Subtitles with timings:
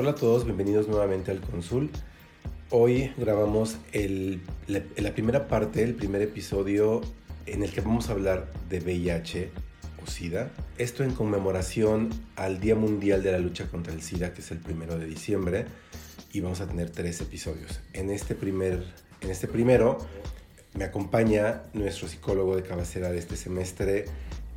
[0.00, 1.90] Hola a todos, bienvenidos nuevamente al Consul.
[2.70, 3.76] Hoy grabamos
[4.66, 7.02] la primera parte, el primer episodio
[7.44, 9.50] en el que vamos a hablar de VIH
[10.02, 10.52] o SIDA.
[10.78, 14.56] Esto en conmemoración al Día Mundial de la Lucha contra el SIDA, que es el
[14.60, 15.66] primero de diciembre,
[16.32, 17.80] y vamos a tener tres episodios.
[17.92, 18.82] En este, primer,
[19.20, 19.98] en este primero
[20.72, 24.06] me acompaña nuestro psicólogo de cabecera de este semestre,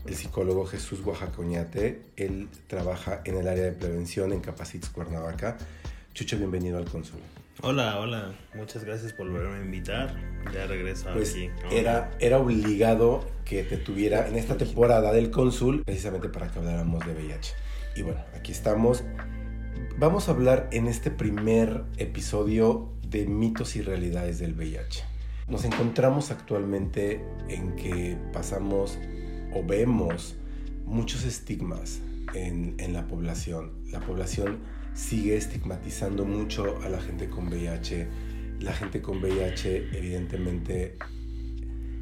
[0.05, 2.02] el psicólogo Jesús Oaxaca Oñate.
[2.16, 5.57] Él trabaja en el área de prevención en Capacits Cuernavaca.
[6.13, 7.20] Chucho, bienvenido al Consul.
[7.62, 10.15] Hola, hola, muchas gracias por volverme a invitar.
[10.54, 11.49] Ya regreso Pues aquí.
[11.71, 17.05] era, era obligado que te tuviera en esta temporada del Consul, precisamente para que habláramos
[17.05, 17.54] de VIH.
[17.96, 19.04] Y bueno, aquí estamos.
[19.98, 25.04] Vamos a hablar en este primer episodio de mitos y realidades del VIH.
[25.48, 28.98] Nos encontramos actualmente en que pasamos
[29.54, 30.35] o vemos
[30.85, 32.01] muchos estigmas
[32.34, 33.71] en, en, la población.
[33.91, 34.59] La población
[34.93, 38.07] sigue estigmatizando mucho a la gente con VIH.
[38.59, 40.98] La gente con VIH evidentemente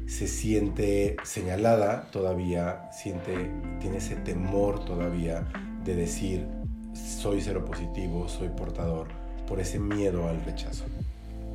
[0.06, 5.48] se siente señalada todavía, siente, tiene ese temor todavía
[5.84, 6.46] de decir
[6.92, 9.08] soy seropositivo, soy portador,
[9.46, 10.84] por ese miedo al rechazo.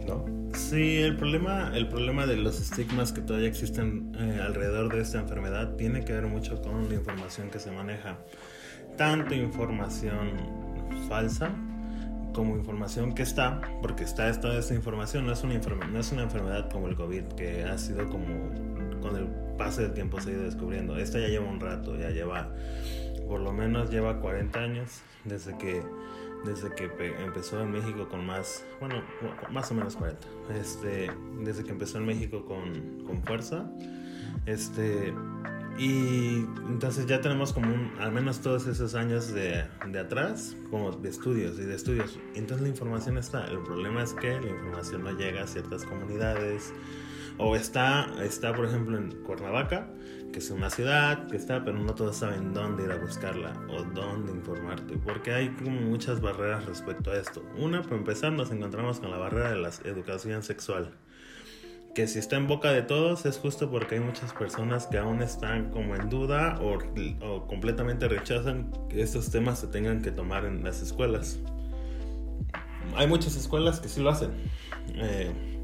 [0.08, 0.26] ¿No?
[0.54, 5.20] Sí, el problema, el problema de los estigmas que todavía existen eh, alrededor de esta
[5.20, 8.18] enfermedad tiene que ver mucho con la información que se maneja.
[8.98, 10.32] Tanto información
[11.08, 11.52] falsa
[12.34, 16.24] como información que está, porque está toda esta información, no es, una no es una
[16.24, 18.52] enfermedad como el COVID, que ha sido como
[19.02, 20.98] con el paso del tiempo se ha ido descubriendo.
[20.98, 22.50] Esta ya lleva un rato, ya lleva,
[23.28, 25.82] por lo menos lleva 40 años desde que
[26.46, 26.86] desde que
[27.20, 29.04] empezó en México con más, bueno,
[29.52, 30.28] más o menos 40,
[30.60, 33.70] este, desde que empezó en México con, con fuerza,
[34.46, 35.14] este,
[35.78, 40.92] y entonces ya tenemos como un, al menos todos esos años de, de, atrás, como
[40.92, 42.18] de estudios y de estudios.
[42.34, 43.46] Entonces la información está.
[43.46, 46.74] El problema es que la información no llega a ciertas comunidades.
[47.40, 49.88] O está, está por ejemplo, en Cuernavaca,
[50.32, 53.84] que es una ciudad que está, pero no todos saben dónde ir a buscarla o
[53.84, 54.98] dónde informarte.
[54.98, 57.44] Porque hay muchas barreras respecto a esto.
[57.58, 60.92] Una, para empezar, nos encontramos con la barrera de la educación sexual
[61.98, 65.24] que si está en boca de todos es justo porque hay muchas personas que aún
[65.24, 66.78] están como en duda o,
[67.26, 71.40] o, completamente rechazan que estos temas se tengan que tomar en las escuelas.
[72.96, 74.30] Hay muchas escuelas que sí lo hacen,
[74.94, 75.57] eh,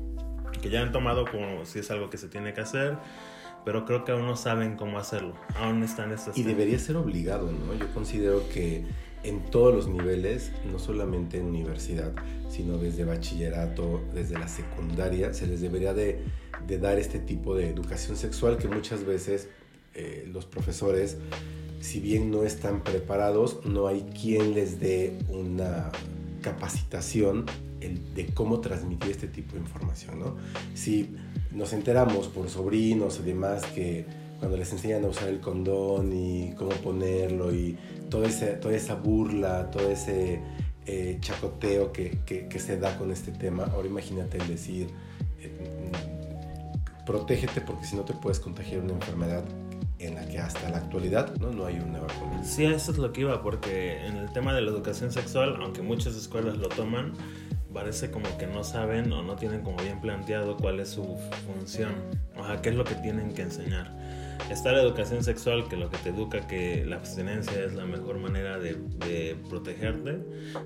[0.63, 2.97] que ya han tomado como si es algo que se tiene que hacer,
[3.65, 7.51] pero creo que aún no saben cómo hacerlo, aún están estos Y debería ser obligado,
[7.51, 7.73] ¿no?
[7.73, 8.85] Yo considero que
[9.23, 12.13] en todos los niveles, no solamente en universidad,
[12.49, 16.19] sino desde bachillerato, desde la secundaria, se les debería de,
[16.65, 19.49] de dar este tipo de educación sexual que muchas veces
[19.95, 21.17] eh, los profesores,
[21.81, 25.91] si bien no están preparados, no hay quien les dé una
[26.41, 27.45] capacitación
[27.89, 30.35] de cómo transmitir este tipo de información, ¿no?
[30.73, 31.15] Si
[31.51, 34.05] nos enteramos por sobrinos y demás que
[34.39, 37.77] cuando les enseñan a usar el condón y cómo ponerlo y
[38.09, 40.41] todo ese, toda esa burla, todo ese
[40.85, 43.63] eh, chacoteo que, que, que, se da con este tema.
[43.71, 44.89] Ahora imagínate el decir,
[45.39, 45.91] eh,
[47.05, 49.43] protégete porque si no te puedes contagiar una enfermedad
[49.99, 52.43] en la que hasta la actualidad no, no hay una vacuna.
[52.43, 55.81] Sí, eso es lo que iba, porque en el tema de la educación sexual, aunque
[55.81, 57.13] muchas escuelas lo toman,
[57.73, 61.93] parece como que no saben o no tienen como bien planteado cuál es su función,
[62.37, 63.91] o sea, qué es lo que tienen que enseñar.
[64.49, 68.19] Está la educación sexual, que lo que te educa que la abstinencia es la mejor
[68.19, 70.19] manera de, de, protegerte,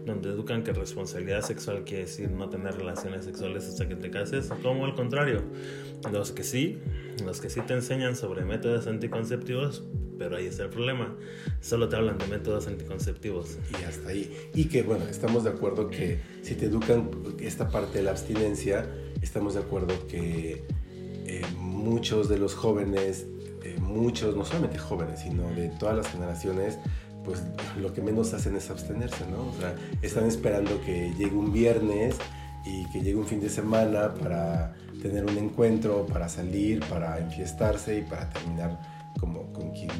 [0.05, 4.49] donde educan que responsabilidad sexual quiere decir no tener relaciones sexuales hasta que te cases,
[4.61, 5.43] como al contrario,
[6.11, 6.79] los que sí,
[7.23, 9.83] los que sí te enseñan sobre métodos anticonceptivos,
[10.17, 11.15] pero ahí está el problema,
[11.61, 13.57] solo te hablan de métodos anticonceptivos.
[13.79, 14.49] Y hasta ahí.
[14.53, 17.09] Y que bueno, estamos de acuerdo que si te educan
[17.39, 18.89] esta parte de la abstinencia,
[19.21, 20.63] estamos de acuerdo que
[21.25, 23.27] eh, muchos de los jóvenes
[23.79, 26.77] muchos, no solamente jóvenes, sino de todas las generaciones,
[27.23, 27.43] pues
[27.79, 29.47] lo que menos hacen es abstenerse, ¿no?
[29.47, 32.15] O sea, están esperando que llegue un viernes
[32.65, 37.99] y que llegue un fin de semana para tener un encuentro, para salir, para enfiestarse
[37.99, 38.79] y para terminar
[39.19, 39.91] como con quien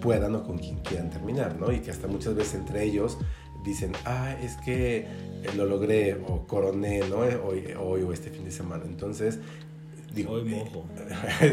[0.00, 1.72] puedan o con quien quieran terminar, ¿no?
[1.72, 3.18] Y que hasta muchas veces entre ellos
[3.64, 5.06] dicen, ah, es que
[5.56, 7.18] lo logré o coroné, ¿no?
[7.18, 8.84] Hoy, hoy o este fin de semana.
[8.86, 9.38] Entonces,
[10.14, 10.88] digo, Hoy mojo.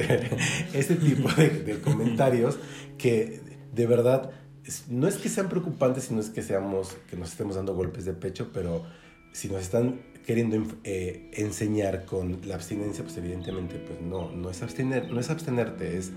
[0.74, 2.57] este tipo de, de comentarios
[2.98, 3.42] que
[3.74, 4.31] de verdad
[4.89, 8.13] no es que sean preocupantes, sino es que seamos, que nos estemos dando golpes de
[8.13, 8.86] pecho, pero
[9.31, 14.62] si nos están queriendo eh, enseñar con la abstinencia, pues evidentemente, pues no, no es
[14.62, 16.12] abstener, no es abstenerte, es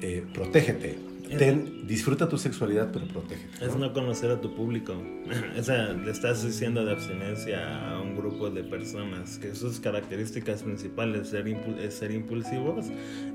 [0.00, 0.98] eh, protégete.
[1.38, 3.64] Ten- disfruta tu sexualidad, pero protégete.
[3.66, 4.94] Es no conocer a tu público.
[5.58, 10.62] o sea, le estás diciendo de abstinencia a un grupo de personas que sus características
[10.62, 12.86] principales ser, impu- es ser impulsivos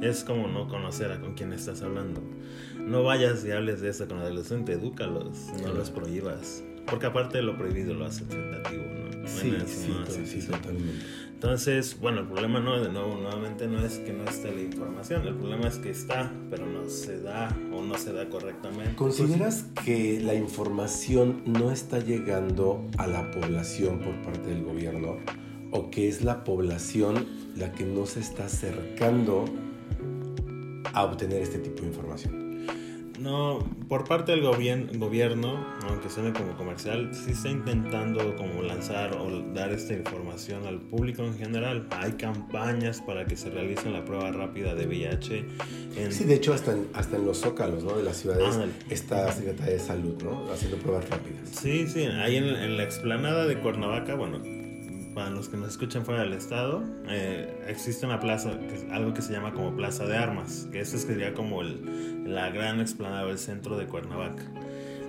[0.02, 2.22] es como no conocer a con quién estás hablando.
[2.80, 6.64] No vayas y hables de eso con adolescente, edúcalos, no los prohíbas.
[6.86, 9.28] Porque aparte de lo prohibido lo hace tentativo, ¿no?
[9.28, 11.06] Sí, eso sí, no to- hace- sí, totalmente.
[11.34, 15.26] Entonces, bueno, el problema no, de nuevo, nuevamente no es que no esté la información,
[15.28, 18.96] el problema es que está, pero no se da o no se da correctamente.
[18.96, 25.18] ¿Consideras que la información no está llegando a la población por parte del gobierno
[25.72, 27.26] o que es la población
[27.56, 29.46] la que no se está acercando
[30.94, 32.41] a obtener este tipo de información?
[33.22, 39.16] No, por parte del gobien- gobierno, aunque suene como comercial, sí está intentando como lanzar
[39.16, 41.88] o dar esta información al público en general.
[41.92, 45.46] Hay campañas para que se realice la prueba rápida de VIH.
[45.98, 47.96] En, Sí, de hecho hasta en, hasta en los zócalos ¿no?
[47.96, 48.72] de las ciudades Ándale.
[48.90, 50.52] está Secretaría de Salud ¿no?
[50.52, 51.48] haciendo pruebas rápidas.
[51.52, 54.40] Sí, sí, ahí en, en la explanada de Cuernavaca, bueno,
[55.14, 58.52] para los que nos escuchan fuera del estado, eh, existe una plaza,
[58.92, 62.80] algo que se llama como Plaza de Armas, que eso sería como el, la gran
[62.80, 64.44] explanada del centro de Cuernavaca.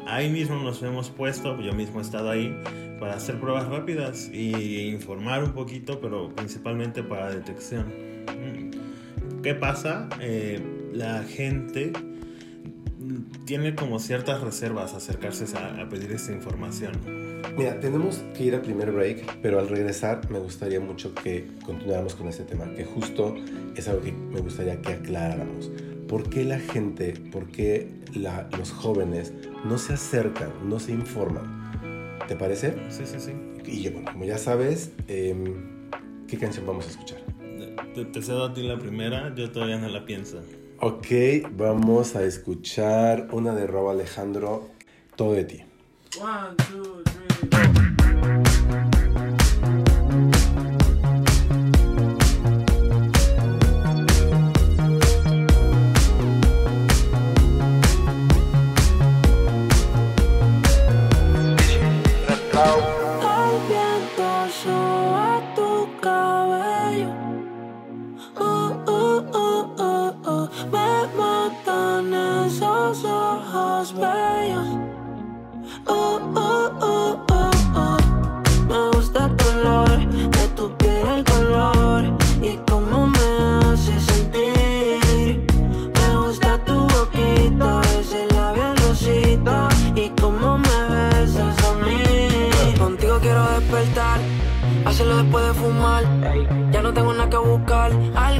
[0.06, 2.54] Ahí mismo nos hemos puesto, yo mismo he estado ahí,
[2.98, 7.86] para hacer pruebas rápidas y informar un poquito, pero principalmente para detección.
[8.26, 9.42] Mm.
[9.42, 10.08] ¿Qué pasa?
[10.20, 10.60] Eh,
[10.92, 11.92] la gente
[13.44, 16.92] tiene como ciertas reservas acercarse a, a pedir esta información.
[17.56, 22.14] Mira, tenemos que ir al primer break, pero al regresar me gustaría mucho que continuáramos
[22.14, 23.34] con este tema, que justo
[23.76, 25.70] es algo que me gustaría que aclaráramos.
[26.08, 29.32] ¿Por qué la gente, por qué la- los jóvenes
[29.64, 32.18] no se acercan, no se informan?
[32.28, 32.74] ¿Te parece?
[32.90, 33.32] Sí, sí, sí.
[33.66, 35.88] Y bueno, como ya sabes, em,
[36.28, 37.18] ¿qué canción vamos a escuchar?
[37.94, 40.42] Te, te cedo a ti la primera, yo todavía no la pienso.
[40.84, 41.06] Ok,
[41.52, 44.70] vamos a escuchar una de Rob Alejandro,
[45.14, 45.64] Todo de ti.
[46.20, 47.01] One, two,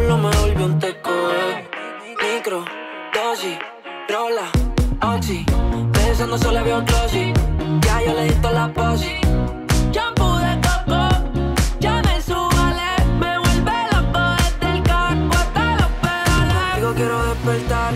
[0.00, 1.68] me volvió un teco, eh.
[2.22, 2.64] Micro,
[3.14, 3.58] dosis,
[4.08, 4.48] rola,
[5.14, 5.44] oxi.
[5.92, 7.32] Besando solo veo glossy.
[7.80, 9.16] Ya yo le di toda la posi.
[9.92, 11.08] Shampoo de coco,
[16.94, 17.92] quiero despertar,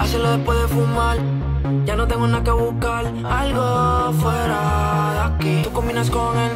[0.00, 1.18] hacerlo después de fumar.
[1.84, 5.62] Ya no tengo nada que buscar, algo fuera de aquí.
[5.64, 6.55] Tú combinas con el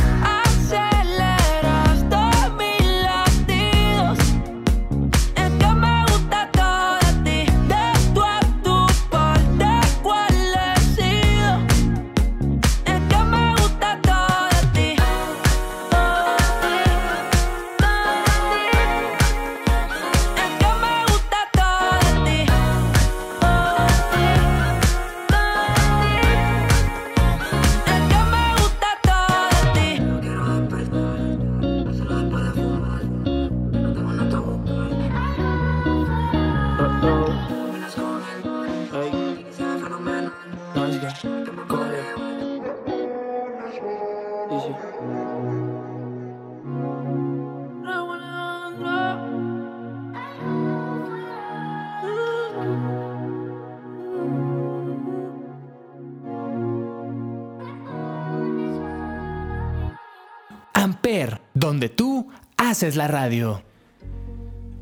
[61.11, 63.61] Amper, donde tú haces la radio.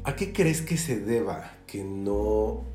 [0.04, 2.66] ¿A qué crees que se deba que no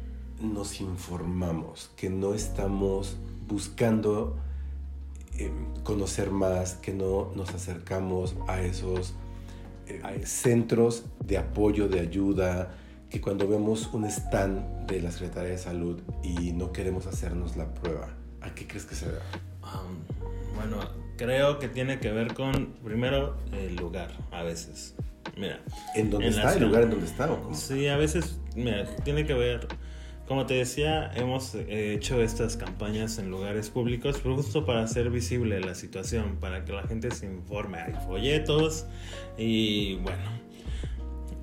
[0.41, 4.37] nos informamos, que no estamos buscando
[5.39, 5.53] eh,
[5.85, 9.15] conocer más, que no nos acercamos a esos
[9.87, 12.75] eh, a centros de apoyo, de ayuda,
[13.09, 17.73] que cuando vemos un stand de la Secretaría de Salud y no queremos hacernos la
[17.73, 18.09] prueba,
[18.41, 19.23] ¿a qué crees que se deba?
[19.63, 24.95] Um, bueno, creo que tiene que ver con, primero, el lugar, a veces.
[25.37, 25.61] Mira.
[25.95, 26.49] ¿En dónde en está?
[26.49, 27.33] ¿El ciudad- lugar en donde está?
[27.33, 27.55] ¿o cómo?
[27.55, 29.67] Sí, a veces, mira, tiene que ver.
[30.27, 35.61] Como te decía, hemos eh, hecho estas campañas en lugares públicos justo para hacer visible
[35.61, 37.79] la situación, para que la gente se informe.
[37.79, 38.87] Hay folletos
[39.37, 40.23] y bueno,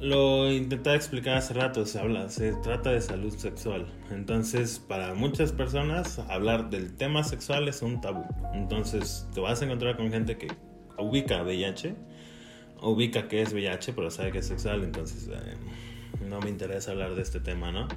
[0.01, 3.85] lo intentaba explicar hace rato, se habla, se trata de salud sexual.
[4.09, 8.25] Entonces, para muchas personas, hablar del tema sexual es un tabú.
[8.53, 10.47] Entonces, te vas a encontrar con gente que
[10.97, 11.95] ubica VIH,
[12.81, 17.13] ubica que es VIH, pero sabe que es sexual, entonces eh, no me interesa hablar
[17.13, 17.87] de este tema, ¿no?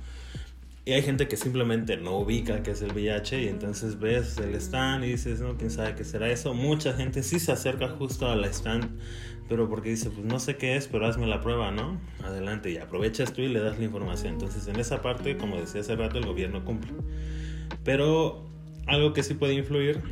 [0.87, 4.55] Y hay gente que simplemente no ubica qué es el VIH y entonces ves el
[4.57, 6.53] stand y dices, no, quién sabe qué será eso.
[6.53, 9.01] Mucha gente sí se acerca justo al stand,
[9.49, 11.99] pero porque dice, pues no sé qué es, pero hazme la prueba, ¿no?
[12.23, 14.35] Adelante y aprovechas tú y le das la información.
[14.35, 16.93] Entonces en esa parte, como decía hace rato, el gobierno cumple.
[17.83, 18.45] Pero
[18.87, 20.03] algo que sí puede influir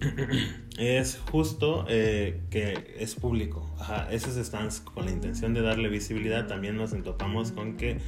[0.78, 3.68] es justo eh, que es público.
[3.78, 7.98] Ajá, esos stands con la intención de darle visibilidad también nos entopamos con que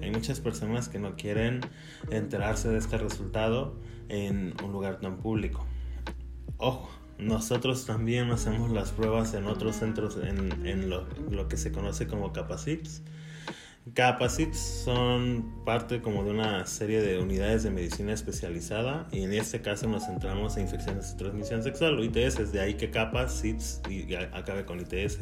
[0.00, 1.60] hay muchas personas que no quieren
[2.10, 3.74] enterarse de este resultado
[4.08, 5.66] en un lugar tan público.
[6.58, 6.88] Ojo,
[7.18, 12.06] nosotros también hacemos las pruebas en otros centros, en, en lo, lo que se conoce
[12.06, 13.02] como Capacits.
[13.94, 19.60] Capacits son parte como de una serie de unidades de medicina especializada y en este
[19.60, 24.14] caso nos centramos en infecciones de transmisión sexual o ITS, de ahí que Capacits y
[24.14, 25.18] acabe con ITS.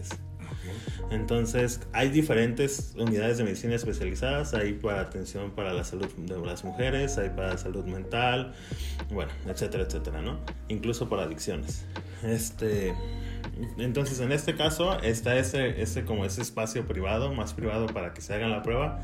[1.11, 6.62] Entonces, hay diferentes unidades de medicina especializadas, hay para atención para la salud de las
[6.62, 8.52] mujeres, hay para salud mental,
[9.11, 10.38] bueno, etcétera, etcétera, ¿no?
[10.69, 11.87] Incluso para adicciones.
[12.23, 12.95] Este,
[13.79, 18.21] entonces, en este caso, está ese, ese como ese espacio privado, más privado para que
[18.21, 19.00] se hagan la prueba,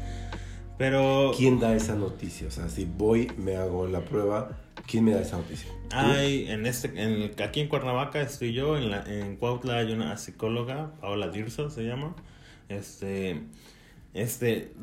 [0.78, 2.48] pero ¿Quién da esa noticia?
[2.48, 5.70] O sea, si voy, me hago la prueba, ¿quién me da esa noticia?
[5.90, 10.16] Hay en este, en aquí en Cuernavaca estoy yo, en, la, en Cuautla hay una
[10.18, 12.14] psicóloga, Paola Dirso se llama.
[12.68, 13.40] Este,
[14.12, 14.74] este,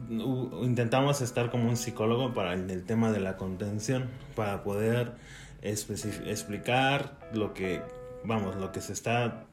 [0.62, 5.14] intentamos estar como un psicólogo para el, el tema de la contención, para poder
[5.62, 7.82] explicar lo que,
[8.24, 9.46] vamos, lo que se está,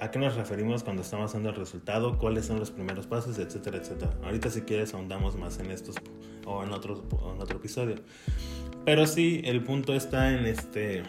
[0.00, 3.78] a qué nos referimos cuando estamos dando el resultado, cuáles son los primeros pasos, etcétera,
[3.78, 4.10] etcétera.
[4.24, 5.96] Ahorita si quieres ahondamos más en estos
[6.46, 7.04] o en otro,
[7.34, 7.96] en otro episodio.
[8.86, 11.02] Pero sí, el punto está en este.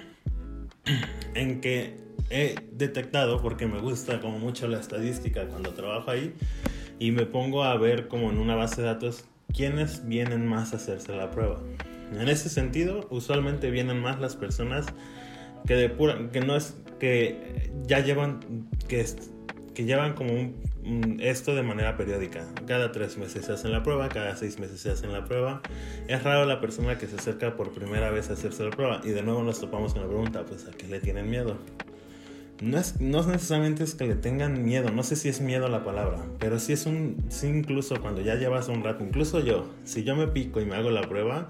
[1.33, 1.95] En que
[2.29, 6.33] he detectado, porque me gusta como mucho la estadística cuando trabajo ahí,
[6.99, 9.23] y me pongo a ver como en una base de datos
[9.55, 11.61] quiénes vienen más a hacerse la prueba.
[12.19, 14.87] En ese sentido, usualmente vienen más las personas
[15.65, 18.39] que de pura, que no es que ya llevan
[18.87, 19.31] que, es-
[19.73, 22.45] que llevan como un, esto de manera periódica.
[22.67, 25.61] Cada tres meses se hacen la prueba, cada seis meses se hacen la prueba.
[26.07, 29.09] Es raro la persona que se acerca por primera vez a hacerse la prueba y
[29.09, 31.57] de nuevo nos topamos con la pregunta, pues a qué le tienen miedo.
[32.61, 35.83] No es, no necesariamente es que le tengan miedo, no sé si es miedo la
[35.83, 40.03] palabra, pero sí es un, sí incluso cuando ya llevas un rato, incluso yo, si
[40.03, 41.47] yo me pico y me hago la prueba,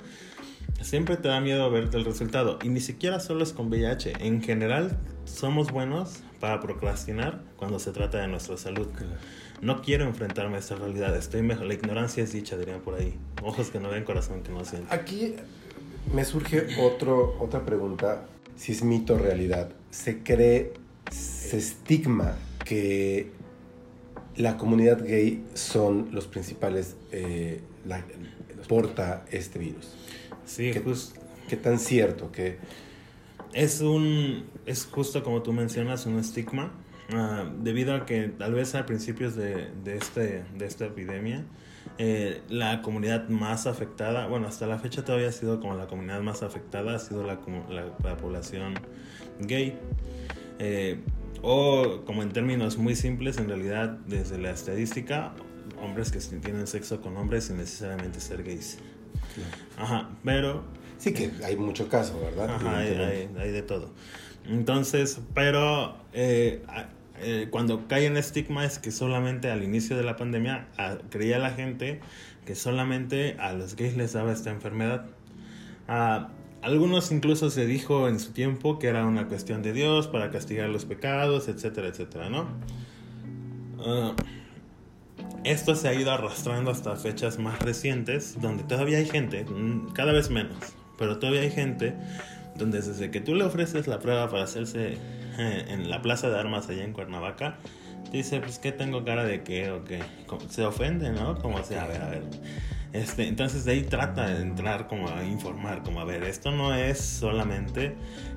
[0.81, 2.59] siempre te da miedo verte el resultado.
[2.63, 4.13] Y ni siquiera solo es con VIH.
[4.19, 8.87] En general, somos buenos para procrastinar cuando se trata de nuestra salud.
[9.61, 11.15] No quiero enfrentarme a esta realidad.
[11.15, 11.67] Estoy mejor.
[11.67, 13.15] La ignorancia es dicha, dirían por ahí.
[13.43, 14.93] Ojos que no ven, corazón que no siente.
[14.93, 15.35] Aquí
[16.13, 18.25] me surge otro, otra pregunta,
[18.55, 19.69] si es mito o realidad.
[19.91, 20.73] Se cree,
[21.11, 22.35] se estigma
[22.65, 23.31] que
[24.35, 28.03] la comunidad gay son los principales, eh, la,
[28.67, 29.93] porta este virus.
[30.51, 30.83] Sí, ¿Qué,
[31.47, 32.57] qué tan cierto que
[33.53, 34.43] Es un.
[34.65, 36.73] Es justo como tú mencionas, un estigma.
[37.13, 41.45] ah, debido a que tal vez a principios de, de, este, de esta epidemia,
[41.97, 46.19] eh, la comunidad más afectada, bueno, hasta la fecha todavía ha sido como la comunidad
[46.19, 47.39] más afectada, ha sido la,
[47.69, 48.73] la, la población
[49.39, 49.77] gay.
[50.59, 50.99] Eh,
[51.41, 55.33] o como en términos muy simples, en realidad, desde la estadística,
[55.81, 58.79] hombres que tienen sexo con hombres sin necesariamente ser gays.
[59.77, 60.63] Ajá, pero
[60.97, 62.55] sí que hay mucho caso, ¿verdad?
[62.55, 63.89] Ajá, hay, hay- hay de todo.
[64.47, 66.87] Entonces, pero eh, a-
[67.23, 71.37] eh, cuando cae en estigma es que solamente al inicio de la pandemia a- creía
[71.39, 71.99] la gente
[72.45, 75.05] que solamente a los gays les daba esta enfermedad.
[75.87, 76.29] Ah,
[76.63, 80.69] algunos incluso se dijo en su tiempo que era una cuestión de Dios para castigar
[80.69, 82.47] los pecados, etcétera, etcétera, ¿no?
[83.79, 84.13] Ah,
[85.43, 90.11] esto se ha ido arrastrando hasta fechas más recientes, donde todavía hay gente, mm, cada
[90.13, 90.57] vez menos,
[90.97, 91.95] pero todavía hay gente
[92.55, 94.97] donde desde que tú le ofreces la prueba para hacerse
[95.37, 97.57] eh, en la plaza de armas allá en Cuernavaca,
[98.11, 100.03] dice, pues que tengo cara de qué o qué,
[100.49, 101.37] se ofende, ¿no?
[101.39, 102.23] Como sea, a ver, a ver.
[102.93, 106.75] Este, entonces de ahí trata de entrar como a informar, como a ver, esto no
[106.75, 107.95] es solamente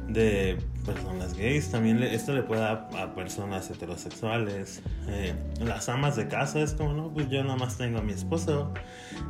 [0.08, 4.82] de personas gays, también le- esto le puede dar a personas heterosexuales.
[5.08, 5.34] Eh,
[5.64, 8.72] las amas de casa es como, no, pues yo nada más tengo a mi esposo.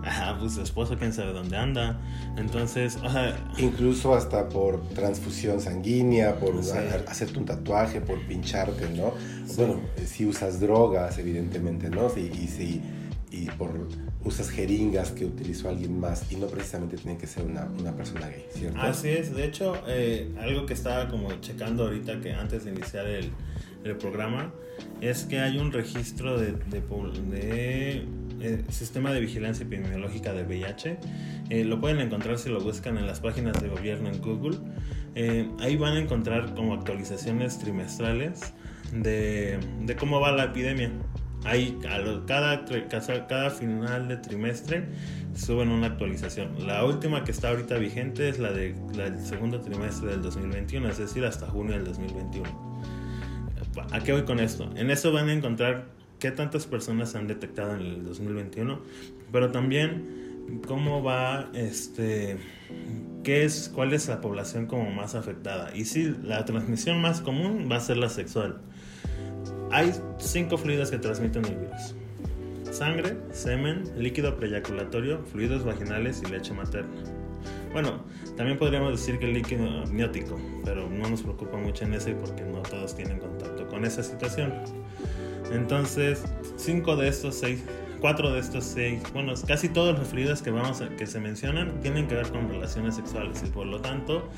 [0.02, 1.98] Ajá, pues su esposo quién sabe dónde anda.
[2.36, 6.72] Entonces, o sea, Incluso hasta por transfusión sanguínea, por Sí.
[6.76, 9.12] ha- hacerte un tatuaje, por pincharte, ¿no?
[9.56, 12.10] Bueno, eh, si usas drogas, evidentemente, ¿no?
[12.10, 12.82] Si- y si
[13.30, 13.88] y por
[14.24, 18.26] usas jeringas que utilizó alguien más y no precisamente tiene que ser una, una persona
[18.28, 18.80] gay, ¿cierto?
[18.80, 23.06] Así es, de hecho, eh, algo que estaba como checando ahorita que antes de iniciar
[23.06, 23.30] el,
[23.84, 24.52] el programa
[25.00, 28.06] es que hay un registro de, de, pobl- de,
[28.40, 30.98] eh, sistema de vigilancia epidemiológica de VIH.
[31.50, 34.56] Eh, lo pueden encontrar si lo buscan en las páginas de gobierno en Google.
[35.14, 38.40] Eh, ahí van a encontrar como actualizaciones trimestrales
[38.92, 40.90] de, de cómo va la epidemia.
[41.44, 44.84] Lo- cada, cada, cada final de trimestre
[45.36, 46.66] suben una actualización.
[46.66, 50.98] La última que está ahorita vigente es la, de, del segundo trimestre del 2021, es
[50.98, 52.74] decir, hasta junio del 2021.
[53.90, 54.70] ¿A qué voy con esto?
[54.76, 55.86] En eso van a encontrar
[56.18, 58.80] qué tantas personas se han detectado en el 2021,
[59.32, 62.36] pero también cómo va, este,
[63.24, 65.74] qué es, cuál es la población como más afectada.
[65.76, 68.60] Y sí, la transmisión más común va a ser la sexual.
[69.74, 71.96] Hay cinco fluidos que transmiten el virus.
[72.70, 76.94] Sangre, semen, líquido preyaculatorio, fluidos vaginales y leche materna.
[77.72, 78.04] Bueno,
[78.36, 82.44] también podríamos decir que el líquido amniótico, pero no nos preocupa mucho en ese porque
[82.44, 84.54] no todos tienen contacto con esa situación.
[85.52, 86.22] Entonces,
[86.56, 87.64] cinco de estos seis,
[88.04, 91.80] cuatro de estos seis, bueno, casi todos los fluidos que vamos a- que se mencionan
[91.80, 94.28] tienen que ver con relaciones sexuales y por lo tanto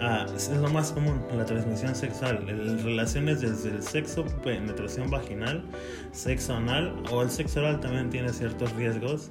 [0.00, 5.64] ah, es lo más común, la transmisión sexual, el- relaciones desde el sexo, penetración vaginal,
[6.12, 9.30] sexo anal o el sexo oral también tiene ciertos riesgos.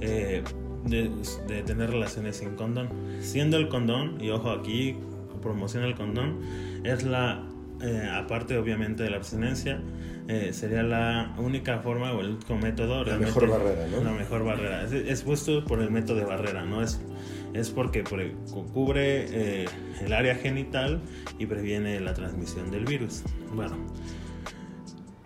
[0.00, 0.42] eh,
[0.84, 1.10] de,
[1.48, 2.88] de tener relaciones sin condón.
[3.20, 4.96] Siendo el condón, y ojo aquí,
[5.40, 6.40] promociona el condón,
[6.84, 7.44] es la,
[7.80, 9.80] eh, aparte obviamente de la abstinencia,
[10.28, 13.04] eh, sería la única forma o el único método.
[13.04, 14.02] La mejor barrera, ¿no?
[14.02, 14.82] La mejor barrera.
[14.84, 16.82] Es, es justo por el método de barrera, ¿no?
[16.82, 17.00] Es,
[17.54, 18.34] es porque por el-
[18.74, 19.66] cubre eh,
[20.04, 21.00] el área genital
[21.38, 23.22] y previene la transmisión del virus.
[23.54, 23.76] Bueno,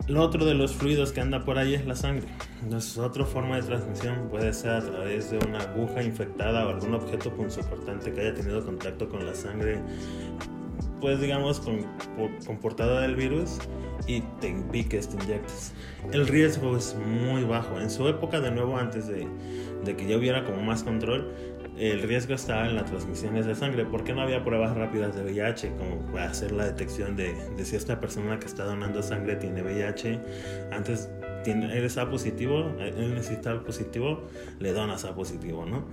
[0.07, 2.27] lo otro de los fluidos que anda por ahí es la sangre.
[2.63, 6.95] Entonces, otra forma de transmisión puede ser a través de una aguja infectada o algún
[6.95, 9.81] objeto punzocortante que haya tenido contacto con la sangre,
[11.01, 11.87] pues digamos, con,
[12.47, 13.59] con portada del virus
[14.07, 15.73] y te impiques, te inyectes.
[16.13, 17.81] El riesgo es muy bajo.
[17.81, 19.27] En su época, de nuevo, antes de,
[19.85, 21.33] de que ya hubiera como más control,
[21.77, 23.87] el riesgo estaba en las transmisiones de sangre.
[23.87, 27.77] porque no había pruebas rápidas de VIH como para hacer la detección de, de si
[27.77, 30.21] esta persona que está donando sangre tiene VIH?
[30.73, 31.09] Antes
[31.43, 34.25] tiene, eres A positivo, él necesita positivo,
[34.59, 35.85] le donas A positivo, ¿no?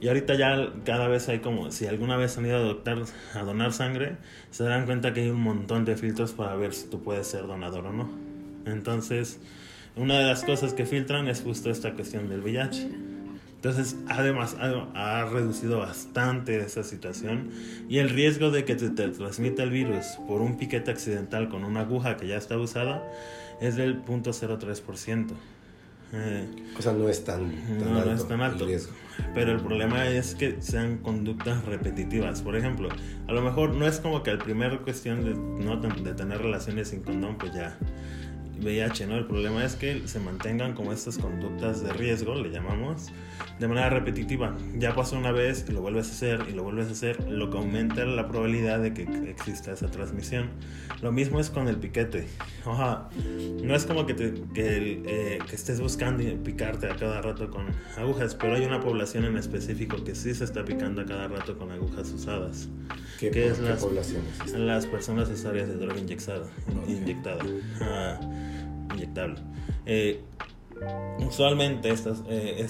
[0.00, 3.42] Y ahorita ya cada vez hay como, si alguna vez han ido a, adoptar- a
[3.42, 4.16] donar sangre,
[4.50, 7.46] se darán cuenta que hay un montón de filtros para ver si tú puedes ser
[7.46, 8.08] donador o no.
[8.64, 9.40] Entonces,
[9.96, 12.88] una de las cosas que filtran es justo esta cuestión del VIH.
[13.56, 17.50] Entonces, además, ha, reducido bastante esa situación
[17.88, 21.64] y el riesgo de que te, te transmita el virus por un piquete accidental con
[21.64, 23.02] una aguja que ya está usada
[23.60, 25.32] es del 0.03%.
[26.78, 28.64] O sea, no es tan, tan no, no alto es tan alto.
[28.64, 28.92] el riesgo.
[29.34, 32.40] Pero el problema es que sean conductas repetitivas.
[32.40, 32.88] Por ejemplo,
[33.26, 36.88] a lo mejor no es como que al primer cuestión de, no, de tener relaciones
[36.88, 37.78] sin condón, pues ya
[38.60, 39.16] VIH, ¿no?
[39.16, 43.06] El problema es que se mantengan como estas conductas de riesgo, le llamamos,
[43.58, 44.56] de manera repetitiva.
[44.76, 47.50] Ya pasó una vez y lo vuelves a hacer y lo vuelves a hacer, lo
[47.50, 50.50] que aumenta la probabilidad de que exista esa transmisión.
[51.02, 52.26] Lo mismo es con el piquete.
[52.64, 53.08] Oja,
[53.62, 57.66] no es como que, te- que, eh, que estés buscando picarte a cada rato con
[57.96, 61.56] agujas, pero hay una población en específico que sí se está picando a cada rato
[61.56, 62.68] con agujas usadas.
[63.20, 64.58] ¿Qué, ¿Qué es qué las- población existe?
[64.58, 66.46] Las personas usuarias de droga inyectada,
[66.88, 67.44] inyectada,
[67.80, 68.18] ah,
[68.94, 69.36] inyectable.
[69.86, 70.20] Eh,
[71.26, 72.66] usualmente estas, eh,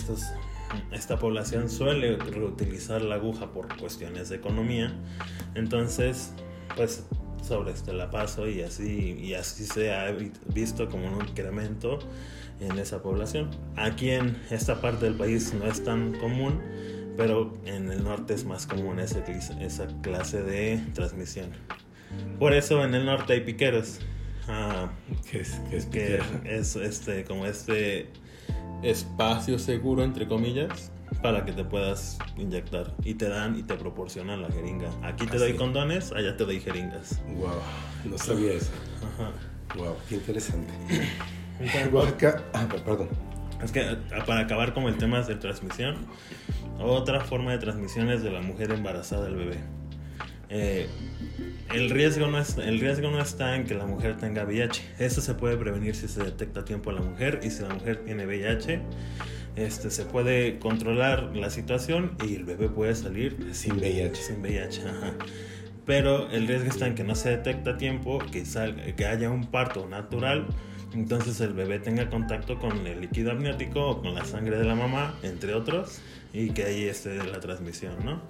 [0.92, 4.92] esta población suele reutilizar la aguja por cuestiones de economía,
[5.54, 6.32] entonces
[6.76, 7.04] pues
[7.42, 11.98] sobre este la paso y así y así se ha vi- visto como un incremento
[12.60, 13.50] en esa población.
[13.76, 16.60] Aquí en esta parte del país no es tan común,
[17.16, 21.50] pero en el norte es más común clis- esa clase de transmisión.
[22.38, 24.00] Por eso en el norte hay piqueros.
[24.48, 24.88] Ah,
[25.30, 25.60] ¿Qué es?
[25.70, 28.08] ¿Qué es que es este como este
[28.82, 30.90] espacio seguro entre comillas
[31.22, 34.88] para que te puedas inyectar y te dan y te proporcionan la jeringa.
[35.02, 37.20] Aquí te Ah, doy condones, allá te doy jeringas.
[37.34, 37.48] Wow,
[38.04, 38.70] no sabía eso.
[39.14, 39.32] Ajá.
[39.76, 40.72] Wow, qué interesante.
[42.54, 43.08] Ah, perdón.
[43.64, 46.06] Es que a- para acabar con el tema de transmisión,
[46.78, 49.56] otra forma de transmisión es de la mujer embarazada del bebé.
[50.50, 50.88] Eh,
[51.72, 54.82] el, riesgo no es, el riesgo no está en que la mujer tenga VIH.
[54.98, 57.74] Eso se puede prevenir si se detecta a tiempo a la mujer y si la
[57.74, 58.80] mujer tiene VIH,
[59.56, 64.14] este, se puede controlar la situación y el bebé puede salir Sin VIH.
[64.14, 64.82] Sin VIH.
[65.84, 69.30] Pero el riesgo está en que no se detecta a tiempo, que, salga, que haya
[69.30, 70.46] un parto natural,
[70.92, 74.74] entonces el bebé tenga contacto con el líquido amniótico o con la sangre de la
[74.74, 76.00] mamá, entre otros,
[76.32, 78.22] y que ahí esté la transmisión, ¿no?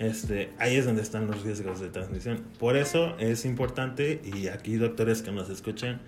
[0.00, 2.42] Este, ahí es donde están los riesgos de transmisión.
[2.58, 6.00] Por eso es importante, y aquí doctores que nos escuchen,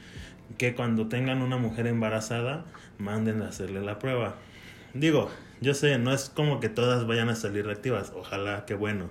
[0.56, 2.64] que cuando tengan una mujer embarazada,
[2.96, 4.36] manden a hacerle la prueba.
[4.94, 9.10] Digo, yo sé, no es como que todas vayan a salir reactivas, ojalá, qué bueno.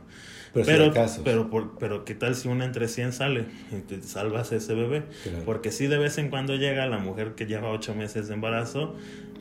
[0.53, 1.21] Pero Pero, casos.
[1.23, 4.73] pero, por- pero ¿qué tal si una entre 100 sale y te salvas a ese
[4.73, 5.03] bebé?
[5.23, 5.43] Claro.
[5.45, 8.95] Porque sí de vez en cuando llega la mujer que lleva 8 meses de embarazo,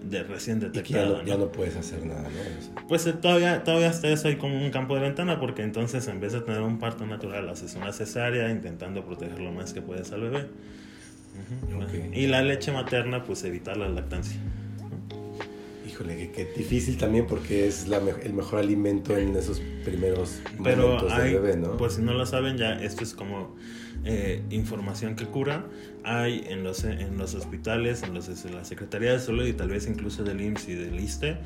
[0.04, 1.18] de recién ya detectada.
[1.18, 1.50] no, ya ¿no?
[1.52, 2.28] puedes hacer nada, ¿no?
[2.28, 5.62] O sea, Pues eh, todavía, todavía hasta eso hay como un campo de ventana porque
[5.62, 9.72] entonces en vez de tener un parto natural haces una cesárea intentando proteger lo más
[9.72, 10.46] que puedes al bebé.
[12.12, 14.38] Y la leche materna pues evitar la lactancia.
[16.00, 20.82] Híjole, qué difícil también porque es la me- el mejor alimento en esos primeros Pero
[20.88, 21.76] momentos hay, del bebé, ¿no?
[21.76, 23.54] por si no lo saben ya, esto es como
[24.04, 25.66] eh, información que cura.
[26.04, 29.68] Hay en los, en los hospitales, en, los, en la Secretaría de Salud y tal
[29.68, 31.36] vez incluso del IMSS y del ISTE,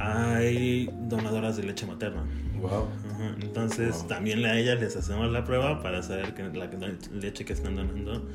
[0.00, 2.24] hay donadoras de leche materna.
[2.60, 2.88] Wow.
[3.08, 4.06] Ajá, Entonces Wow.
[4.08, 7.76] también a ellas les hacemos la prueba para saber que la, la leche que están
[7.76, 8.26] donando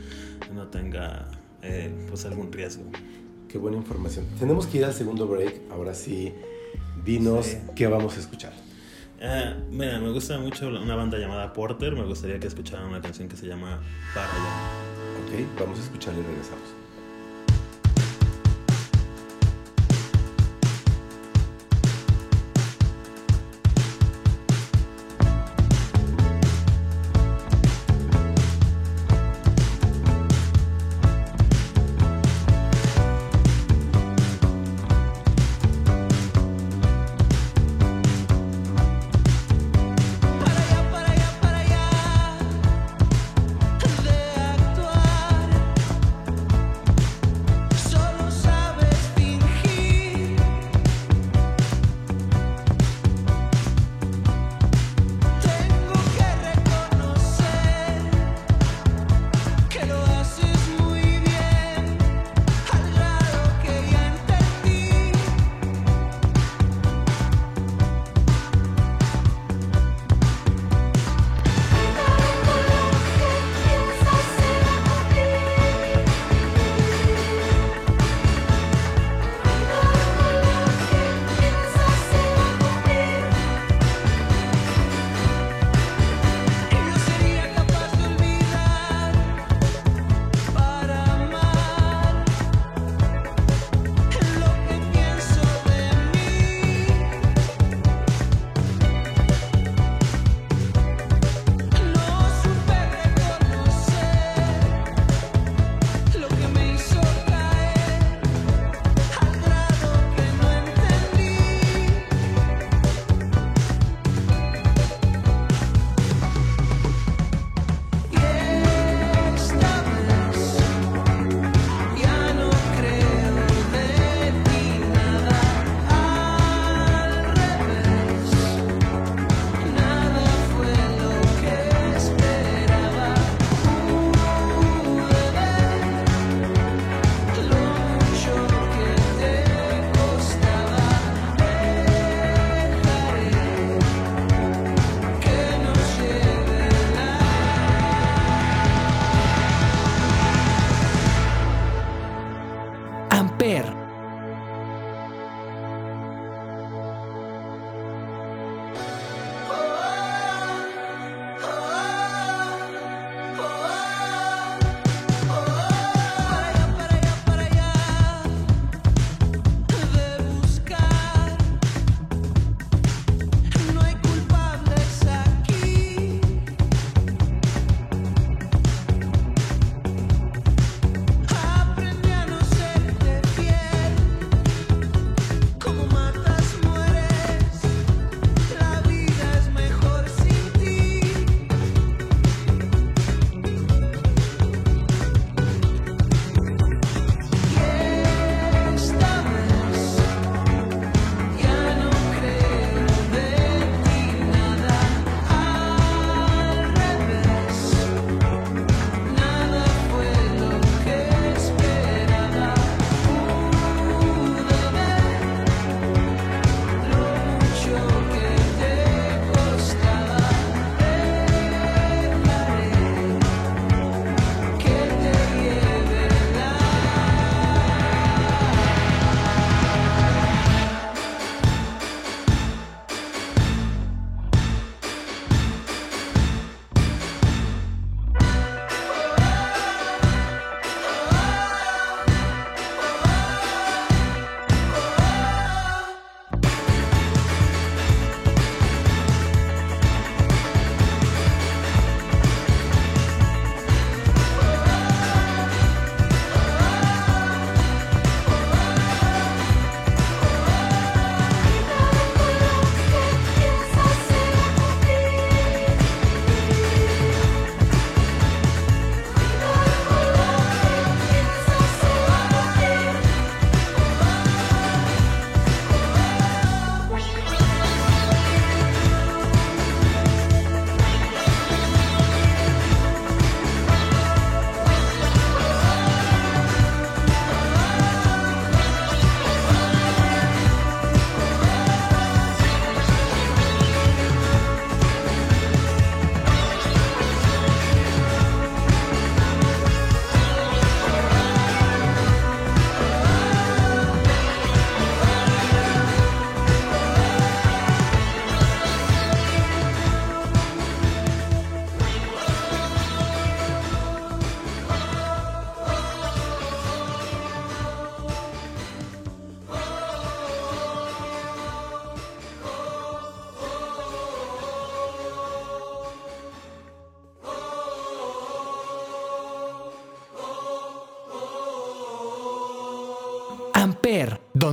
[0.53, 1.29] no tenga
[1.61, 2.83] eh, pues algún riesgo.
[3.55, 4.25] Qué buena información.
[4.37, 5.61] Tenemos que ir al segundo break.
[5.71, 6.33] Ahora sí,
[7.05, 7.57] dinos Sí.
[7.73, 8.51] qué vamos a escuchar.
[9.17, 11.93] Eh, mira, me gusta mucho una banda llamada Porter.
[11.95, 13.79] Me gustaría que escucharan una canción que se llama
[14.13, 14.49] Para allá.
[15.23, 16.67] Ok, vamos a escucharle y regresamos.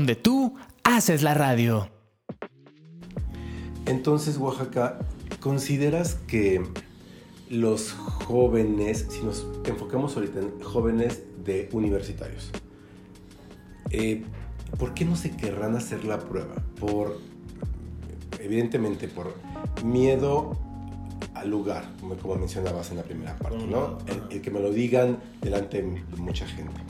[0.03, 1.89] Donde tú haces la radio.
[3.87, 4.99] Entonces, Oaxaca,
[5.39, 6.61] ¿consideras que
[7.49, 12.51] los jóvenes, si nos enfocamos ahorita en jóvenes de universitarios,
[13.91, 14.25] eh,
[14.77, 16.57] ¿por qué no se querrán hacer la prueba?
[16.81, 17.21] Por,
[18.41, 19.37] evidentemente, por
[19.85, 20.59] miedo
[21.35, 23.99] al lugar, como, como mencionabas en la primera parte, ¿no?
[24.09, 26.81] El, el que me lo digan delante de mucha gente.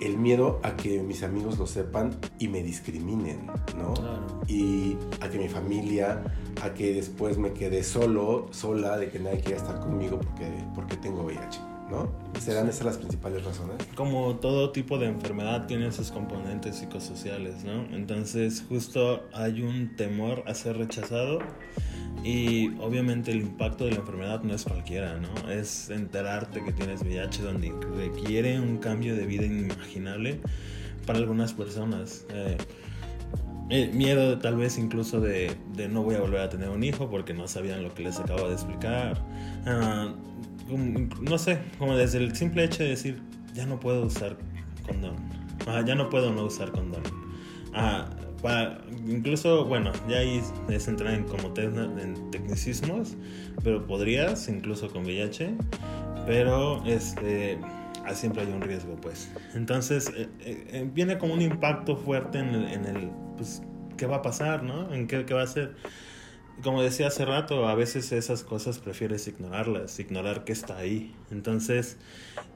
[0.00, 3.46] El miedo a que mis amigos lo sepan y me discriminen,
[3.78, 3.94] ¿no?
[3.94, 4.42] Claro.
[4.46, 6.22] Y a que mi familia,
[6.62, 10.96] a que después me quede solo, sola, de que nadie quiera estar conmigo porque, porque
[10.96, 12.10] tengo VIH, ¿no?
[12.40, 13.86] ¿Serán esas las principales razones?
[13.94, 17.84] como todo tipo de enfermedad tiene sus componentes psicosociales, ¿no?
[17.94, 21.38] Entonces justo hay un temor a ser rechazado
[22.26, 25.50] y obviamente el impacto de la enfermedad no es cualquiera, ¿no?
[25.50, 30.40] Es enterarte que tienes VIH donde requiere un cambio de vida inimaginable
[31.06, 32.26] para algunas personas.
[32.30, 32.56] Eh,
[33.68, 37.08] el miedo tal vez incluso de, de no voy a volver a tener un hijo
[37.10, 39.20] porque no sabían lo que les acabo de explicar.
[40.68, 43.20] Como- no sé, como desde el simple hecho de decir,
[43.54, 44.36] ya no puedo usar
[44.84, 45.14] condón.
[45.66, 47.02] Ah, ya no puedo no usar condón.
[47.72, 48.08] Ah,
[48.42, 53.16] pa- incluso, bueno, ya ahí es entrar en como en tecnicismos,
[53.62, 55.54] pero podrías, incluso con VIH,
[56.26, 57.58] pero este,
[58.04, 59.30] ah, siempre hay un riesgo, pues.
[59.54, 63.62] Entonces, eh, eh, eh, viene como un impacto fuerte en el, en el, pues,
[63.96, 64.92] ¿qué va a pasar, no?
[64.92, 65.74] ¿En qué, qué va a ser?
[66.62, 71.14] Como decía hace rato, a veces esas cosas prefieres ignorarlas, ignorar que está ahí.
[71.30, 71.98] Entonces,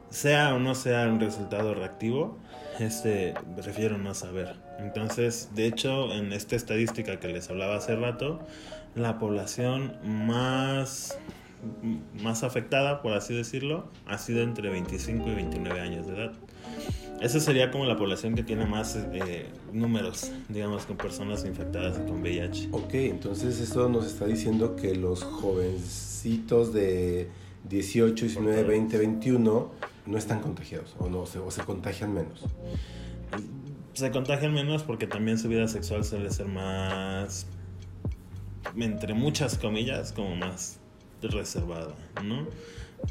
[0.08, 2.38] sea o no sea un resultado reactivo,
[2.80, 4.56] este, prefiero no saber.
[4.78, 8.40] Entonces, de hecho, en esta estadística que les hablaba hace rato,
[8.94, 11.18] la población más,
[12.22, 16.32] más afectada, por así decirlo, ha sido entre 25 y 29 años de edad.
[17.20, 22.22] Esa sería como la población que tiene más eh, números, digamos, con personas infectadas con
[22.22, 22.68] VIH.
[22.72, 27.28] Ok, entonces esto nos está diciendo que los jovencitos de
[27.68, 29.70] 18, 19, 20, 21
[30.06, 32.44] no están contagiados o, no, se, o se contagian menos.
[33.92, 37.46] Se contagian menos porque también su vida sexual suele ser más,
[38.76, 40.78] entre muchas comillas, como más
[41.22, 42.46] reservada, ¿no?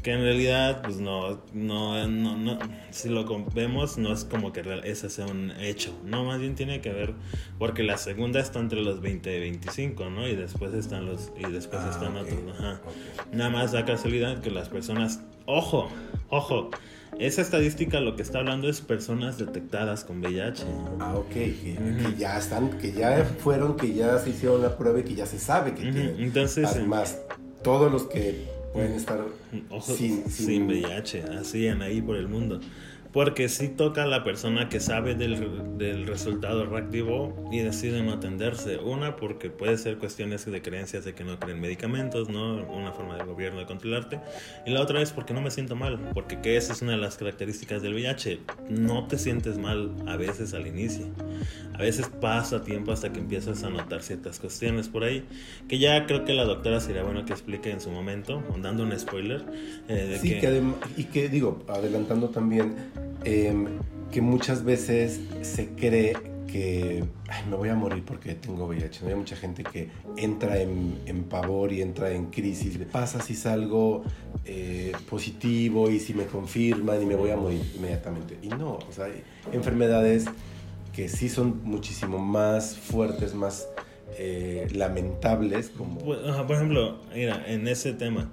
[0.02, 2.58] Que en realidad, pues no, no, no, no
[2.90, 6.80] si lo vemos, no es como que ese sea un hecho, no, más bien tiene
[6.80, 7.12] que ver,
[7.58, 10.26] porque la segunda está entre los 20 y 25, ¿no?
[10.26, 12.80] Y después están los, y después Ah, están otros, ajá.
[13.32, 15.90] Nada más da casualidad que las personas, ojo,
[16.30, 16.70] ojo,
[17.18, 20.64] esa estadística lo que está hablando es personas detectadas con VIH.
[21.00, 21.54] Ah, ok, que,
[22.02, 25.26] que ya están, que ya fueron, que ya se hicieron la prueba y que ya
[25.26, 26.14] se sabe que tienen.
[26.18, 27.18] entonces, Además,
[27.62, 29.20] todos los que pueden estar
[29.70, 32.60] Ojo, sin, sin, sin- VIH, así en ahí por el mundo.
[33.12, 38.12] Porque si toca a la persona que sabe del, del resultado reactivo y decide no
[38.12, 38.78] atenderse.
[38.78, 42.62] Una, porque puede ser cuestiones de creencias de que no creen medicamentos, ¿no?
[42.68, 44.20] Una forma del gobierno de controlarte.
[44.64, 45.98] Y la otra es porque no me siento mal.
[46.14, 48.38] Porque que esa es una de las características del VIH.
[48.68, 51.06] No te sientes mal a veces al inicio.
[51.74, 55.24] A veces pasa tiempo hasta que empiezas a notar ciertas cuestiones por ahí.
[55.66, 58.96] Que ya creo que la doctora sería bueno que explique en su momento, dando un
[58.96, 59.44] spoiler.
[59.88, 62.76] eh, de Sí, que adem- y que digo, adelantando también,
[63.24, 63.66] em,
[64.10, 66.14] que muchas veces se cree
[66.50, 69.02] que "Ay, me voy a morir porque tengo VIH.
[69.02, 69.08] ¿no?
[69.08, 72.76] Hay mucha gente que entra en, pavor y entra en crisis.
[72.76, 74.02] ¿Qué pasa si salgo
[74.44, 78.36] eh, positivo y si me confirman y me voy a morir inmediatamente?
[78.42, 80.24] Y no, o sea, hay enfermedades
[80.92, 83.68] que sí son muchísimo más fuertes, más
[84.18, 85.98] eh, lamentables, como...
[85.98, 88.28] Pues, por ejemplo, mira, en ese tema,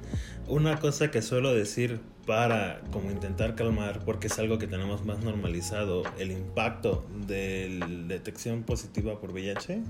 [0.47, 5.23] una cosa que suelo decir para como intentar calmar, porque es algo que tenemos más
[5.23, 9.81] normalizado, el impacto de la detección positiva por VIH,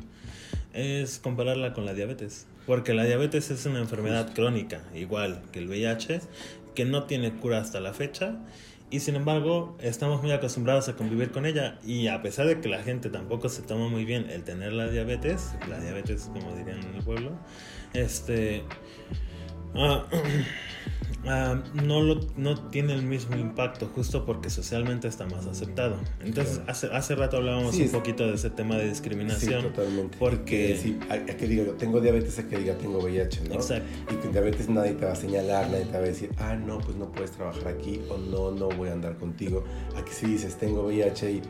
[0.73, 2.45] es compararla con la diabetes.
[2.67, 6.21] Porque la diabetes es una enfermedad crónica, igual que el VIH,
[6.75, 8.37] que no tiene cura hasta la fecha.
[8.91, 11.79] Y sin embargo, estamos muy acostumbrados a convivir con ella.
[11.83, 14.87] Y a pesar de que la gente tampoco se toma muy bien el tener la
[14.87, 17.31] diabetes, la diabetes como dirían en el pueblo,
[17.93, 18.63] este...
[19.73, 20.05] ah,
[21.27, 25.97] ah, no, lo, no tiene el mismo impacto justo porque socialmente está más aceptado.
[26.23, 26.71] Entonces, Claro.
[26.71, 29.63] hace, hace rato hablábamos Sí, un poquito de ese tema de Sí, discriminación.
[29.63, 30.17] totalmente.
[30.17, 33.41] porque- Que, sí, a, a que diga yo tengo diabetes, a que diga tengo VIH,
[33.49, 33.55] ¿no?
[33.55, 33.87] Exacto.
[34.11, 36.79] Y que diabetes nadie te va a señalar, nadie te va a decir, ah, no,
[36.79, 39.63] pues no puedes trabajar aquí, o no, no voy a andar contigo.
[39.95, 41.41] Aquí si dices tengo VIH y,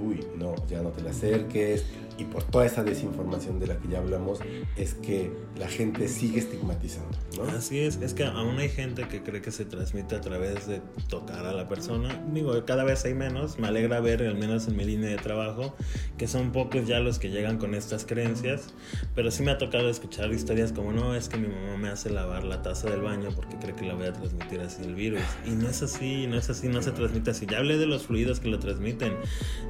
[0.00, 1.84] uy, no, ya no te le acerques,
[2.18, 4.40] y por toda esa desinformación de la que ya hablamos,
[4.76, 7.44] es que la gente sigue estigmatizando, ¿no?
[7.44, 10.82] Así es, es que aún hay gente que cree que se transmite a través de
[11.08, 12.20] tocar a la persona.
[12.34, 13.58] Digo, cada vez hay menos.
[13.60, 15.76] Me alegra ver, al menos en mi línea de trabajo,
[16.16, 18.74] que son pocos ya los que llegan con estas creencias.
[19.14, 22.10] Pero sí me ha tocado escuchar historias como, no, es que mi mamá me hace
[22.10, 25.22] lavar la taza del baño porque cree que la voy a transmitir así el virus.
[25.46, 27.46] Y no es así, no es así, no se transmite así.
[27.46, 29.12] Ya hablé de los fluidos que lo transmiten.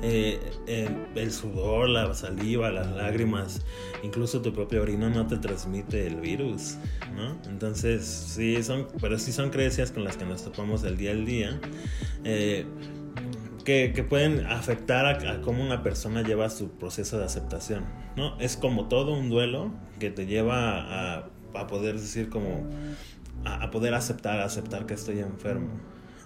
[0.03, 0.41] Eh,
[1.17, 3.63] el sudor, la saliva, las lágrimas,
[4.05, 6.77] incluso tu propia orina no te transmite el virus,
[7.17, 7.37] ¿no?
[7.51, 11.25] Entonces, sí, son, pero sí son creencias con las que nos topamos el día al
[11.27, 11.61] día.
[12.25, 12.65] eh,
[13.65, 17.85] que, pueden afectar a, a cómo una persona lleva su proceso de aceptación,
[18.17, 18.39] ¿no?
[18.41, 22.67] Es como todo un duelo que te lleva a, a poder decir como,
[23.45, 25.69] a, a poder aceptar, aceptar que estoy enfermo,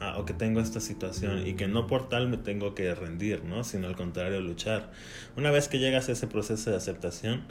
[0.02, 3.44] ah, o que tengo esta situación y que no por tal me tengo que rendir,
[3.44, 3.64] ¿no?
[3.64, 4.90] Sino al contrario, luchar.
[5.36, 7.44] Una vez que llegas a ese proceso de aceptación,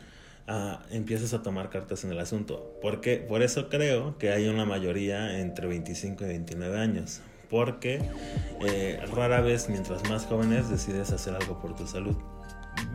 [0.48, 2.78] ah, empiezas a tomar cartas en el asunto.
[2.82, 7.22] Porque, por eso creo que hay una mayoría entre 25 y 29 años.
[7.50, 8.02] Porque
[8.66, 12.16] eh, rara vez, mientras más jóvenes, decides hacer algo por tu salud.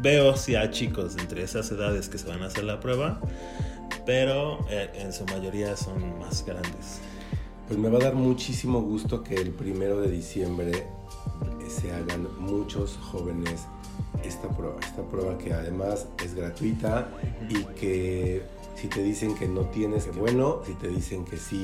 [0.01, 3.21] Veo si hay chicos entre esas edades que se van a hacer la prueba,
[4.05, 7.01] pero eh, en su mayoría son más grandes.
[7.67, 12.29] Pues me va a dar muchísimo gusto que el primero de diciembre eh, se hagan
[12.39, 13.67] muchos jóvenes
[14.23, 14.77] esta prueba.
[14.81, 17.11] Esta prueba que además es gratuita
[17.49, 18.43] y que
[18.77, 21.63] si te dicen que no tienes, que bueno, si te dicen que sí,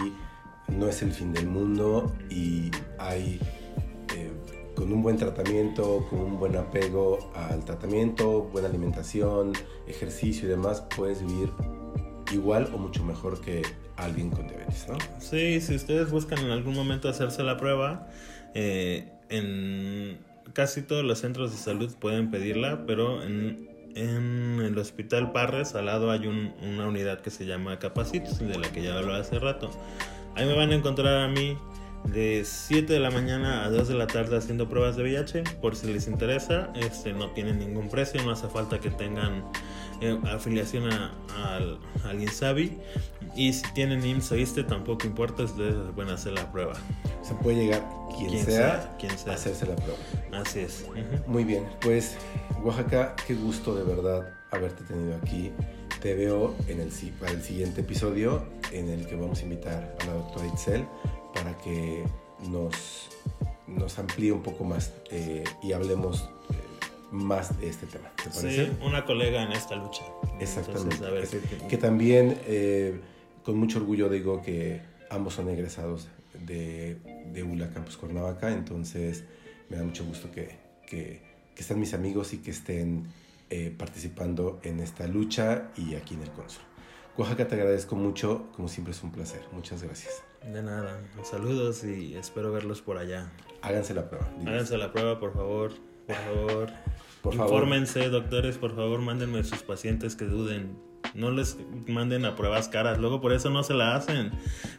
[0.67, 3.39] no es el fin del mundo y hay
[4.17, 4.33] eh,
[4.75, 9.53] con un buen tratamiento, con un buen apego al tratamiento, buena alimentación,
[9.87, 11.53] ejercicio y demás, puedes vivir
[12.33, 13.63] igual o mucho mejor que
[14.05, 14.99] alguien con diabetes, ¿no?
[15.19, 18.09] Sí, si ustedes buscan en algún momento hacerse la prueba,
[18.55, 20.19] eh, en
[20.53, 25.87] casi todos los centros de salud pueden pedirla, pero en, en el Hospital Parres al
[25.87, 29.39] lado hay un- una unidad que se llama Capacitos, de la que ya hablaba hace
[29.39, 29.71] rato.
[30.35, 31.57] Ahí me van a encontrar a mí
[32.05, 35.77] de 7 de la mañana a 2 de la tarde haciendo pruebas de VIH, por
[35.77, 39.45] si les interesa, este, no tienen ningún precio, no hace falta que tengan
[40.01, 41.13] eh, afiliación a-
[41.47, 42.77] al, al INSABI.
[43.37, 46.75] Y si tienen IMSS o ISSSTE, tampoco importa, ustedes pueden hacer la prueba.
[47.23, 47.87] Se puede llegar
[48.17, 49.33] quien, Quien sea, sea, quien sea.
[49.33, 49.97] a hacerse la prueba.
[50.33, 50.85] Así es.
[50.91, 51.31] Ujú.
[51.31, 52.17] Muy bien, pues
[52.63, 55.53] Oaxaca, qué gusto de verdad haberte tenido aquí.
[56.03, 56.91] Te veo en el,
[57.21, 60.85] para el siguiente episodio en el que vamos a invitar a la doctora Itzel
[61.35, 62.05] para que
[62.49, 63.09] nos,
[63.67, 66.55] nos amplíe un poco más eh, y hablemos eh,
[67.11, 68.11] más de este tema.
[68.17, 68.67] ¿Te parece?
[68.67, 70.03] Sí, una colega en esta lucha.
[70.41, 70.95] Exactamente.
[70.97, 73.01] Entonces, a ver, que, también eh,
[73.45, 76.09] con mucho orgullo digo que ambos son egresados
[76.47, 76.97] de,
[77.33, 79.25] de ULA Campus Cuernavaca, entonces
[79.69, 80.57] me da mucho gusto que,
[80.87, 81.23] que,
[81.55, 83.07] que estén mis amigos y que estén
[83.55, 86.63] eh, participando en esta lucha y aquí en el Consul.
[87.17, 89.43] Oaxaca, te agradezco mucho, como siempre es un placer.
[89.53, 90.23] Muchas gracias.
[90.43, 90.99] De nada.
[91.23, 93.31] Saludos y espero verlos por allá.
[93.61, 94.29] Háganse la prueba.
[94.39, 94.49] diles.
[94.49, 95.73] Háganse la prueba, por favor.
[96.07, 96.71] Por favor.
[97.23, 97.53] Por favor.
[97.55, 100.77] Infórmense, doctores, por favor, mándenme a sus pacientes que duden.
[101.15, 101.57] No les
[101.89, 104.31] manden a pruebas caras, luego por eso no se la hacen.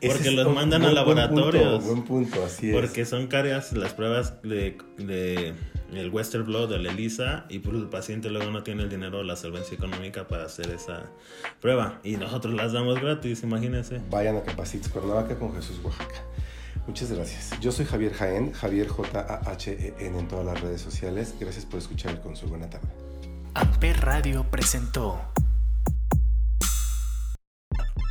[0.02, 1.84] Porque es los un mandan buen- a buen laboratorios.
[1.84, 2.76] punto, Buen punto, así es.
[2.76, 5.54] Porque son caras las pruebas de, de
[5.94, 9.20] el Western Blot, de la ELISA, y pues el paciente luego no tiene el dinero
[9.20, 11.04] o la solvencia económica para hacer esa
[11.62, 12.00] prueba.
[12.04, 14.02] Y nosotros las damos gratis, imagínense.
[14.10, 16.16] Vayan a Capacites Cuernavaca con Jesús Oaxaca.
[16.88, 17.52] Muchas gracias.
[17.62, 21.36] Yo soy Javier Jaén, Javier J-A-H-E-N en todas las redes sociales.
[21.40, 22.50] Gracias por escuchar el Consul.
[22.50, 22.88] Buena tarde.
[23.54, 25.22] Amper Radio presentó